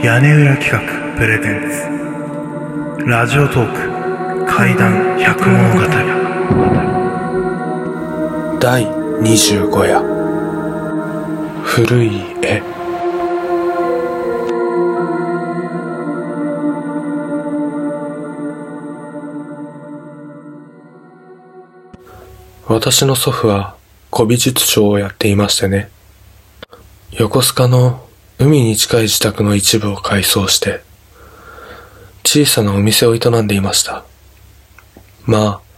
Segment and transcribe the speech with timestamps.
[0.00, 0.80] 屋根裏企画
[1.16, 3.04] プレゼンツ。
[3.04, 5.80] ラジオトーク怪談百物語
[8.60, 10.00] 第25夜。
[11.64, 12.62] 古い絵。
[22.68, 23.74] 私の祖父は
[24.12, 25.90] 古美術商をやっていましてね。
[27.10, 28.07] 横須賀の
[28.38, 30.82] 海に近い自宅の一部を改装して
[32.24, 34.04] 小さなお店を営んでいました
[35.24, 35.68] まあ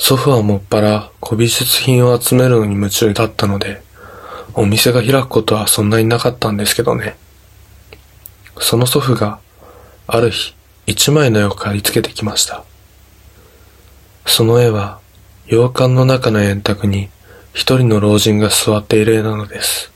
[0.00, 3.82] 祖父はもっぱら古美術品を集めるのに夢中だったので、
[4.54, 7.18] お店が開くことはそんなになかったんですけどね。
[8.60, 9.40] その祖父が、
[10.06, 10.54] ある日、
[10.86, 12.64] 一枚の絵を買い付けてきました。
[14.24, 15.00] その絵は、
[15.46, 17.08] 洋館の中の円卓に
[17.52, 19.90] 一人の老人が座っている絵なのです。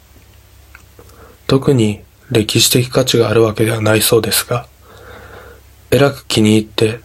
[1.53, 2.01] 特に
[2.31, 4.67] 歴史的価値があるわけではないそうですが、
[5.91, 7.01] えらく気に入って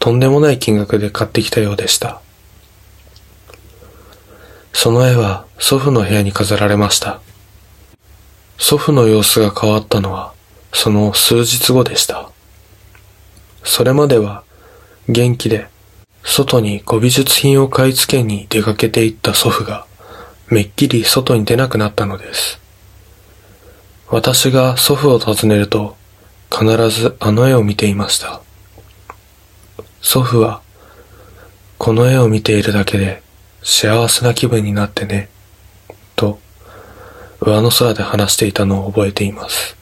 [0.00, 2.20] とんでもない金額で買ってきたようでした。
[4.72, 7.20] その絵は祖父の部屋に飾られました。
[8.58, 10.34] 祖父の様子が変わったのは
[10.72, 12.28] その数日後でした。
[13.62, 14.42] それまでは
[15.08, 15.68] 元気で
[16.24, 19.86] 外に古美術品を買い付けに出かけていった祖父が
[20.48, 22.61] めっきり外に出なくなったのです。
[24.12, 25.96] 私が祖父を訪ねると
[26.50, 28.42] 必ずあの絵を見ていました。
[30.02, 30.60] 祖父は
[31.78, 33.22] この絵を見ているだけで
[33.62, 35.30] 幸せな気分になってね、
[36.14, 36.38] と、
[37.40, 39.78] 上の空で話していたのを覚えています。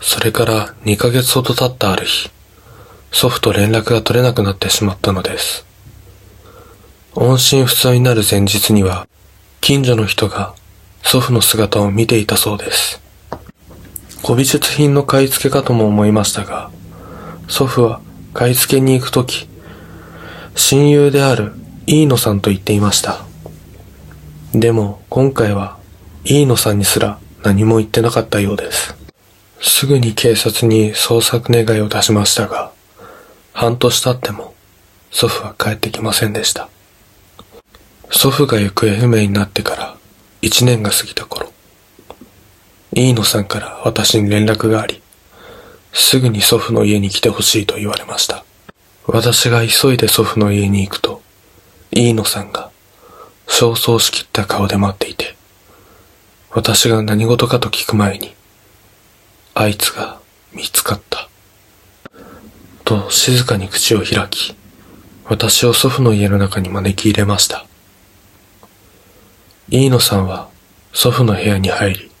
[0.00, 2.28] それから2ヶ月ほど経ったある日、
[3.12, 5.64] 祖父と連絡が取れなくなってしまったのです。
[7.14, 9.06] 音信不通になる前日には、
[9.60, 10.56] 近所の人が
[11.04, 13.01] 祖父の姿を見ていたそうです。
[14.24, 16.70] 古美術品の買い付けかとも思いましたが、
[17.48, 18.00] 祖父は
[18.32, 19.48] 買い付けに行くとき、
[20.54, 21.52] 親友である
[21.86, 23.24] 飯野さんと言っていました。
[24.54, 25.76] でも今回は
[26.24, 28.94] 飯野さんにすら何も言ってなかったようです。
[29.60, 32.70] すぐに警察に捜索願いを出しましたが、
[33.52, 34.54] 半年経っても
[35.10, 36.68] 祖父は帰ってきませんでした。
[38.10, 39.96] 祖父が行方不明になってから
[40.42, 41.24] 一年が過ぎた
[43.02, 45.02] 飯野さんから私に連絡があり、
[45.92, 48.44] すぐに祖父の家に来てほしいと言われました。
[49.08, 51.20] 私が急いで祖父の家に行くと、
[51.90, 52.70] 飯野さんが、
[53.48, 55.34] 焦燥しきった顔で待っていて、
[56.52, 58.34] 私が何事かと聞く前に、
[59.54, 60.20] あいつが
[60.52, 61.28] 見つかった。
[62.84, 64.54] と静かに口を開き、
[65.24, 67.66] 私を祖父の家の中に招き入れました。
[69.70, 70.48] 飯野さんは
[70.92, 72.11] 祖父の部屋に入り、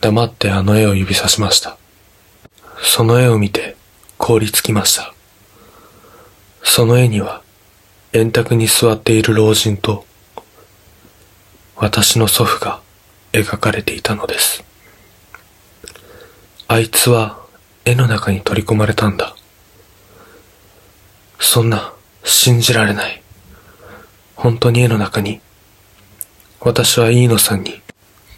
[0.00, 1.76] 黙ってあの絵を指さしました。
[2.82, 3.76] その絵を見て
[4.18, 5.14] 凍りつきました。
[6.62, 7.42] その絵には
[8.12, 10.06] 円卓に座っている老人と、
[11.76, 12.80] 私の祖父が
[13.32, 14.64] 描かれていたのです。
[16.68, 17.38] あいつは
[17.84, 19.36] 絵の中に取り込まれたんだ。
[21.38, 21.92] そんな、
[22.24, 23.22] 信じられない。
[24.34, 25.40] 本当に絵の中に。
[26.60, 27.82] 私は飯野さんに、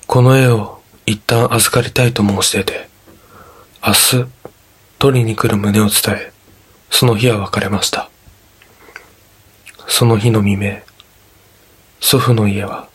[0.07, 0.78] この絵を
[1.09, 2.87] 一旦預かりたいと申し出て、
[3.83, 4.27] 明日、
[4.99, 6.33] 取りに来る旨を伝え、
[6.91, 8.11] その日は別れました。
[9.87, 10.83] その日の未明、
[11.99, 12.91] 祖父の家は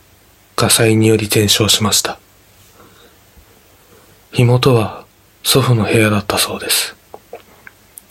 [0.56, 2.20] 火災により全焼しました。
[4.32, 5.08] 火元は
[5.42, 6.96] 祖父の部屋だったそうです。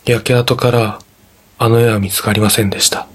[0.04, 0.98] 焼け跡から
[1.58, 3.06] あの絵は見つかりませんでした。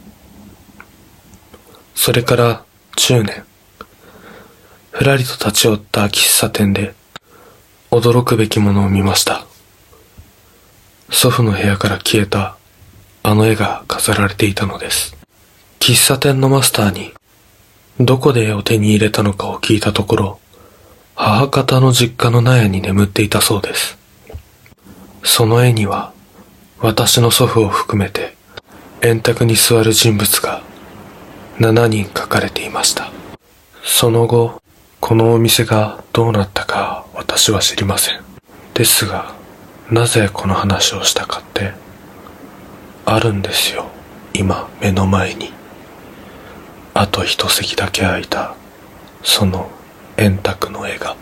[1.96, 2.64] それから
[2.96, 3.44] 10年、
[4.98, 6.96] ふらりと立ち寄った喫茶店で
[7.92, 9.46] 驚くべきものを見ました。
[11.12, 12.58] 祖父の部屋から消えた
[13.22, 15.16] あの絵が飾られていたのです。
[15.80, 17.14] 喫茶店のマスターに、
[18.00, 20.40] どこで絵を手に入れたのかを聞いたところ、
[21.14, 24.00] 母方の実家の納屋に眠っていたそうです。
[25.24, 26.12] その絵には、
[26.80, 28.36] 私の祖父を含めて、
[29.04, 30.64] 円卓に座る人物が
[31.60, 33.12] 7人書かれていました。
[33.84, 34.60] その後、
[35.00, 38.22] このお店がどうなったか私は知りません。
[38.74, 39.34] ですが、
[39.90, 41.74] なぜこの話をしたかって、
[43.06, 43.86] あるんですよ。
[44.34, 45.54] 今、目の前に。
[46.94, 48.56] あと一席だけ空いた
[49.24, 49.70] その
[50.18, 51.16] 円卓の絵が